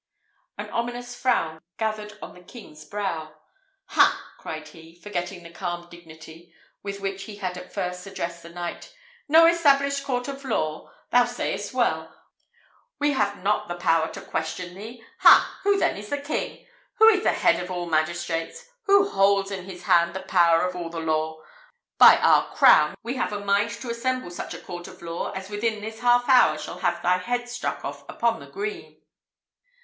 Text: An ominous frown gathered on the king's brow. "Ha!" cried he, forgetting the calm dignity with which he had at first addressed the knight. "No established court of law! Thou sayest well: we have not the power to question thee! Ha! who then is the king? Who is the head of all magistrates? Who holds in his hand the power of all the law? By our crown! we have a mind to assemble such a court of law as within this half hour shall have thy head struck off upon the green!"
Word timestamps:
An 0.57 0.67
ominous 0.71 1.13
frown 1.13 1.61
gathered 1.77 2.17
on 2.23 2.33
the 2.33 2.41
king's 2.41 2.85
brow. 2.85 3.35
"Ha!" 3.89 4.33
cried 4.39 4.69
he, 4.69 4.95
forgetting 4.95 5.43
the 5.43 5.51
calm 5.51 5.87
dignity 5.91 6.55
with 6.81 6.99
which 6.99 7.25
he 7.25 7.35
had 7.35 7.55
at 7.55 7.71
first 7.71 8.07
addressed 8.07 8.41
the 8.41 8.49
knight. 8.49 8.95
"No 9.27 9.45
established 9.45 10.03
court 10.03 10.27
of 10.27 10.43
law! 10.43 10.91
Thou 11.11 11.25
sayest 11.25 11.75
well: 11.75 12.11
we 12.97 13.11
have 13.11 13.43
not 13.43 13.67
the 13.67 13.75
power 13.75 14.07
to 14.13 14.21
question 14.21 14.73
thee! 14.73 15.03
Ha! 15.19 15.59
who 15.61 15.77
then 15.77 15.95
is 15.95 16.09
the 16.09 16.17
king? 16.17 16.65
Who 16.95 17.07
is 17.09 17.21
the 17.21 17.33
head 17.33 17.61
of 17.63 17.69
all 17.69 17.85
magistrates? 17.85 18.67
Who 18.85 19.07
holds 19.07 19.51
in 19.51 19.65
his 19.65 19.83
hand 19.83 20.15
the 20.15 20.21
power 20.23 20.63
of 20.67 20.75
all 20.75 20.89
the 20.89 20.99
law? 20.99 21.43
By 21.99 22.17
our 22.17 22.47
crown! 22.55 22.95
we 23.03 23.17
have 23.17 23.31
a 23.33 23.39
mind 23.45 23.69
to 23.69 23.91
assemble 23.91 24.31
such 24.31 24.55
a 24.55 24.59
court 24.61 24.87
of 24.87 25.03
law 25.03 25.29
as 25.33 25.51
within 25.51 25.79
this 25.79 25.99
half 25.99 26.27
hour 26.27 26.57
shall 26.57 26.79
have 26.79 27.03
thy 27.03 27.19
head 27.19 27.47
struck 27.47 27.85
off 27.85 28.03
upon 28.09 28.39
the 28.39 28.47
green!" 28.47 28.99